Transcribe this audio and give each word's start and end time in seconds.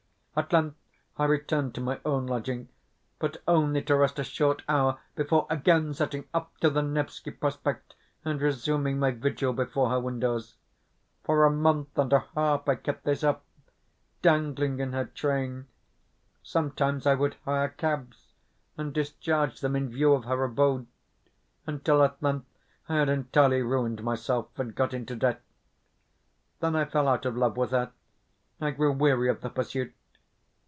At 0.33 0.53
length 0.53 0.77
I 1.17 1.25
returned 1.25 1.75
to 1.75 1.81
my 1.81 1.99
own 2.05 2.25
lodging, 2.25 2.69
but 3.19 3.41
only 3.49 3.81
to 3.81 3.97
rest 3.97 4.17
a 4.17 4.23
short 4.23 4.61
hour 4.69 4.97
before 5.13 5.45
again 5.49 5.93
setting 5.93 6.23
off 6.33 6.47
to 6.61 6.69
the 6.69 6.81
Nevski 6.81 7.31
Prospect 7.31 7.95
and 8.23 8.39
resuming 8.41 8.97
my 8.97 9.11
vigil 9.11 9.51
before 9.51 9.89
her 9.89 9.99
windows. 9.99 10.55
For 11.25 11.43
a 11.43 11.51
month 11.51 11.97
and 11.97 12.13
a 12.13 12.23
half 12.33 12.69
I 12.69 12.75
kept 12.75 13.03
this 13.03 13.25
up 13.25 13.43
dangling 14.21 14.79
in 14.79 14.93
her 14.93 15.03
train. 15.05 15.67
Sometimes 16.41 17.05
I 17.05 17.13
would 17.13 17.35
hire 17.43 17.67
cabs, 17.67 18.31
and 18.77 18.93
discharge 18.93 19.59
them 19.59 19.75
in 19.75 19.89
view 19.89 20.13
of 20.13 20.23
her 20.23 20.41
abode; 20.45 20.87
until 21.67 22.01
at 22.05 22.23
length 22.23 22.47
I 22.87 22.95
had 22.99 23.09
entirely 23.09 23.63
ruined 23.63 24.01
myself, 24.01 24.57
and 24.57 24.73
got 24.73 24.93
into 24.93 25.13
debt. 25.17 25.41
Then 26.61 26.73
I 26.73 26.85
fell 26.85 27.09
out 27.09 27.25
of 27.25 27.35
love 27.35 27.57
with 27.57 27.71
her 27.71 27.91
I 28.61 28.71
grew 28.71 28.93
weary 28.93 29.29
of 29.29 29.41
the 29.41 29.49
pursuit.... 29.49 29.93